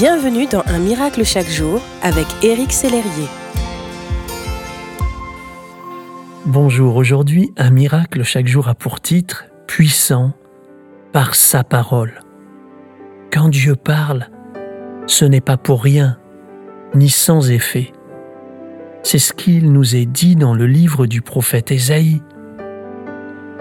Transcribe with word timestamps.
Bienvenue 0.00 0.46
dans 0.46 0.62
Un 0.66 0.78
miracle 0.78 1.24
chaque 1.24 1.48
jour 1.48 1.82
avec 2.02 2.28
Éric 2.44 2.72
Sellerier. 2.72 3.26
Bonjour, 6.46 6.94
aujourd'hui 6.94 7.50
Un 7.56 7.70
miracle 7.70 8.22
chaque 8.22 8.46
jour 8.46 8.68
a 8.68 8.76
pour 8.76 9.00
titre 9.00 9.46
Puissant 9.66 10.34
par 11.12 11.34
sa 11.34 11.64
parole. 11.64 12.20
Quand 13.32 13.48
Dieu 13.48 13.74
parle, 13.74 14.28
ce 15.08 15.24
n'est 15.24 15.40
pas 15.40 15.56
pour 15.56 15.82
rien, 15.82 16.20
ni 16.94 17.08
sans 17.08 17.50
effet. 17.50 17.92
C'est 19.02 19.18
ce 19.18 19.32
qu'il 19.32 19.72
nous 19.72 19.96
est 19.96 20.06
dit 20.06 20.36
dans 20.36 20.54
le 20.54 20.68
livre 20.68 21.06
du 21.06 21.22
prophète 21.22 21.72
Ésaïe, 21.72 22.22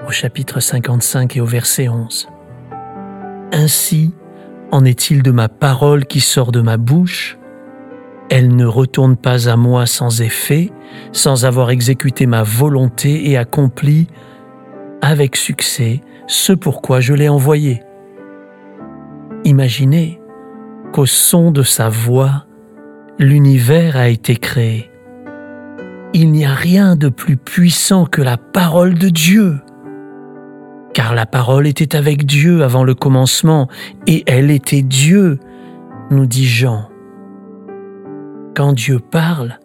au 0.08 0.12
chapitre 0.12 0.60
55 0.60 1.36
et 1.36 1.42
au 1.42 1.48
verset 1.48 1.90
11. 1.90 2.30
Ainsi 3.54 4.14
en 4.72 4.86
est-il 4.86 5.24
de 5.24 5.32
ma 5.32 5.50
parole 5.50 6.06
qui 6.06 6.20
sort 6.20 6.52
de 6.52 6.62
ma 6.62 6.78
bouche? 6.78 7.38
Elle 8.30 8.56
ne 8.56 8.66
retourne 8.66 9.16
pas 9.16 9.50
à 9.50 9.56
moi 9.56 9.86
sans 9.86 10.22
effet, 10.22 10.72
sans 11.14 11.46
avoir 11.46 11.70
exécuté 11.70 12.26
ma 12.26 12.44
volonté 12.44 13.30
et 13.30 13.38
accompli 13.38 14.08
avec 15.02 15.36
succès 15.36 16.02
ce 16.28 16.52
pourquoi 16.52 17.00
je 17.00 17.14
l'ai 17.14 17.30
envoyé. 17.30 17.84
Imaginez 19.46 20.20
qu'au 20.92 21.06
son 21.06 21.52
de 21.52 21.64
sa 21.64 21.88
voix, 21.88 22.46
l'univers 23.18 23.96
a 23.96 24.10
été 24.10 24.36
créé. 24.36 24.90
Il 26.14 26.32
n'y 26.32 26.46
a 26.46 26.54
rien 26.54 26.96
de 26.96 27.10
plus 27.10 27.38
puissant 27.38 28.06
que 28.06 28.22
la 28.22 28.38
parole 28.38 28.96
de 28.96 29.10
Dieu 29.10 29.60
car 31.08 31.16
la 31.16 31.26
parole 31.26 31.68
était 31.68 31.96
avec 31.96 32.26
Dieu 32.26 32.66
avant 32.66 32.84
le 32.84 32.94
commencement, 32.94 33.70
et 34.08 34.26
elle 34.28 34.52
était 34.52 34.82
Dieu, 34.82 35.40
nous 36.12 36.26
dit 36.26 36.46
Jean. 36.46 36.90
Quand 38.54 38.74
Dieu 38.74 39.00
parle, 39.00 39.58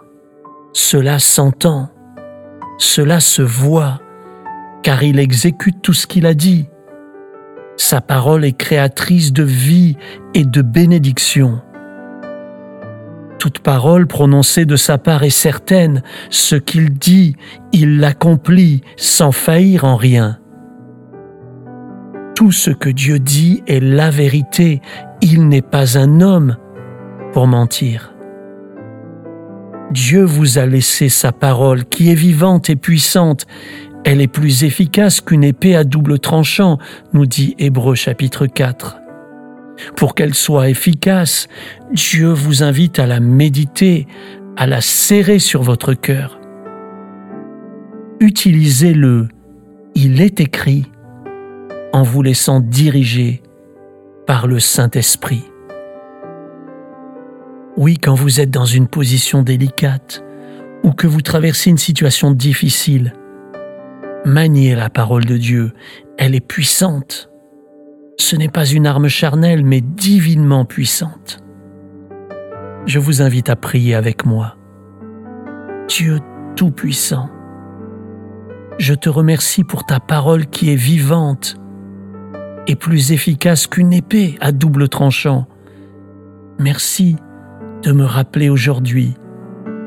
cela 0.73 1.19
s'entend, 1.19 1.91
cela 2.79 3.19
se 3.19 3.43
voit, 3.43 4.01
car 4.85 5.03
il 5.03 5.19
exécute 5.19 5.83
tout 5.83 5.95
ce 5.95 6.07
qu'il 6.07 6.27
a 6.27 6.35
dit. 6.35 6.69
Sa 7.77 8.01
parole 8.01 8.45
est 8.45 8.57
créatrice 8.57 9.33
de 9.33 9.43
vie 9.43 9.97
et 10.35 10.45
de 10.45 10.63
bénédiction. 10.63 11.61
Toute 13.41 13.59
parole 13.59 14.07
prononcée 14.07 14.65
de 14.65 14.77
sa 14.77 14.97
part 14.97 15.25
est 15.25 15.31
certaine, 15.31 16.05
ce 16.31 16.55
qu'il 16.55 16.91
dit, 16.91 17.35
il 17.73 17.99
l'accomplit 17.99 18.83
sans 18.97 19.33
faillir 19.33 19.85
en 19.85 19.97
rien. 19.97 20.39
Tout 22.43 22.51
ce 22.51 22.73
que 22.73 22.89
Dieu 22.89 23.21
dit 23.21 23.63
est 23.69 23.79
la 23.79 24.11
vérité. 24.11 24.83
Il 25.21 25.47
n'est 25.47 25.63
pas 25.63 25.97
un 25.97 26.21
homme 26.21 26.57
pour 27.33 27.47
mentir. 27.47 28.15
Dieu 29.93 30.25
vous 30.25 30.59
a 30.59 30.67
laissé 30.67 31.09
sa 31.09 31.31
parole 31.31 31.85
qui 31.85 32.11
est 32.11 32.17
vivante 32.17 32.69
et 32.69 32.75
puissante. 32.75 33.47
Elle 34.05 34.21
est 34.21 34.27
plus 34.27 34.65
efficace 34.65 35.21
qu'une 35.21 35.45
épée 35.45 35.77
à 35.77 35.85
double 35.85 36.19
tranchant, 36.19 36.79
nous 37.13 37.27
dit 37.27 37.55
Hébreu 37.61 37.95
chapitre 37.95 38.49
4. 38.49 38.97
Pour 39.95 40.17
qu'elle 40.17 40.35
soit 40.35 40.69
efficace, 40.69 41.47
Dieu 41.93 42.33
vous 42.33 42.65
invite 42.65 42.99
à 42.99 43.07
la 43.07 43.21
méditer, 43.21 44.09
à 44.57 44.67
la 44.67 44.81
serrer 44.81 45.39
sur 45.39 45.63
votre 45.63 45.95
cœur. 45.95 46.41
Utilisez-le. 48.19 49.29
Il 49.95 50.21
est 50.21 50.41
écrit 50.41 50.92
en 51.93 52.03
vous 52.03 52.23
laissant 52.23 52.61
diriger 52.61 53.43
par 54.27 54.47
le 54.47 54.59
Saint-Esprit. 54.61 55.45
Oui, 57.77 57.99
quand 57.99 58.15
vous 58.15 58.41
êtes 58.41 58.51
dans 58.51 58.65
une 58.65 58.87
position 58.87 59.43
délicate 59.43 60.23
ou 60.85 60.93
que 60.93 61.07
vous 61.07 61.23
traversez 61.23 61.71
une 61.71 61.79
situation 61.79 62.31
difficile, 62.31 63.15
maniez 64.25 64.75
la 64.75 64.91
parole 64.91 65.25
de 65.25 65.37
Dieu, 65.37 65.73
elle 66.19 66.35
est 66.35 66.47
puissante. 66.47 67.31
Ce 68.19 68.37
n'est 68.37 68.49
pas 68.49 68.67
une 68.67 68.87
arme 68.87 69.09
charnelle, 69.09 69.65
mais 69.65 69.81
divinement 69.81 70.65
puissante. 70.65 71.43
Je 72.87 72.99
vous 72.99 73.23
invite 73.23 73.49
à 73.49 73.57
prier 73.57 73.95
avec 73.95 74.27
moi. 74.27 74.57
Dieu 75.89 76.19
Tout-Puissant, 76.57 77.31
je 78.79 78.95
te 78.95 79.09
remercie 79.09 79.65
pour 79.65 79.85
ta 79.85 80.01
parole 80.01 80.47
qui 80.47 80.73
est 80.73 80.77
vivante 80.77 81.57
est 82.67 82.77
plus 82.77 83.13
efficace 83.13 83.67
qu'une 83.67 83.93
épée 83.93 84.37
à 84.41 84.53
double 84.53 84.89
tranchant. 84.89 85.47
Merci 86.59 87.17
de 87.83 87.93
me 87.93 88.05
rappeler 88.05 88.49
aujourd'hui 88.49 89.15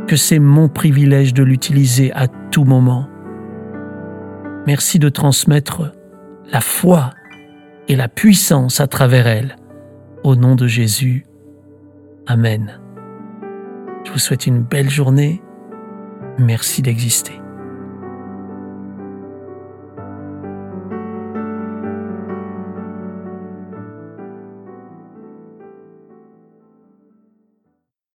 que 0.08 0.16
c'est 0.16 0.40
mon 0.40 0.68
privilège 0.70 1.34
de 1.34 1.44
l'utiliser 1.44 2.12
à 2.14 2.28
tout 2.28 2.64
moment. 2.64 3.08
Merci 4.68 5.00
de 5.00 5.10
transmettre 5.10 5.94
la 6.52 6.62
foi 6.62 7.12
et 7.88 7.96
la 7.96 8.08
puissance 8.08 8.80
à 8.80 8.88
travers 8.88 9.28
elle. 9.28 9.56
Au 10.24 10.36
nom 10.36 10.56
de 10.56 10.68
Jésus. 10.68 11.26
Amen. 12.28 12.80
Je 14.06 14.12
vous 14.12 14.20
souhaite 14.20 14.48
une 14.48 14.62
belle 14.62 14.90
journée. 14.90 15.42
Merci 16.40 16.82
d'exister. 16.82 17.45